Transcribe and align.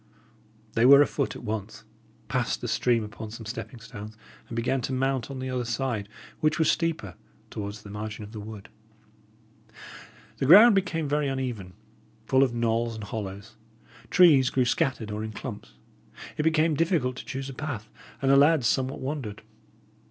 They 0.73 0.83
were 0.83 1.03
afoot 1.03 1.35
at 1.35 1.43
once, 1.43 1.83
passed 2.27 2.59
the 2.59 2.67
stream 2.67 3.03
upon 3.03 3.29
some 3.29 3.45
stepping 3.45 3.79
stones, 3.79 4.17
and 4.49 4.55
began 4.55 4.81
to 4.81 4.93
mount 4.93 5.29
on 5.29 5.37
the 5.37 5.51
other 5.51 5.63
side, 5.63 6.09
which 6.39 6.57
was 6.57 6.71
steeper, 6.71 7.13
towards 7.51 7.83
the 7.83 7.91
margin 7.91 8.23
of 8.23 8.31
the 8.31 8.39
wood. 8.39 8.69
The 10.37 10.47
ground 10.47 10.73
became 10.73 11.07
very 11.07 11.27
uneven, 11.27 11.73
full 12.25 12.41
of 12.41 12.51
knolls 12.51 12.95
and 12.95 13.03
hollows; 13.03 13.57
trees 14.09 14.49
grew 14.49 14.65
scattered 14.65 15.11
or 15.11 15.23
in 15.23 15.33
clumps; 15.33 15.73
it 16.35 16.41
became 16.41 16.73
difficult 16.73 17.15
to 17.17 17.25
choose 17.25 17.47
a 17.47 17.53
path, 17.53 17.87
and 18.23 18.31
the 18.31 18.35
lads 18.37 18.65
somewhat 18.65 19.01
wandered. 19.01 19.43